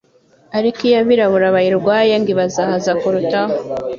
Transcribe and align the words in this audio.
ariko 0.57 0.79
iyo 0.87 0.97
abirabura 1.01 1.47
bayirwaye 1.55 2.13
ngo 2.21 2.29
ibazahaza 2.33 2.91
kurutaho 3.01 3.55